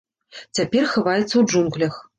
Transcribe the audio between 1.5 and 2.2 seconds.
джунглях.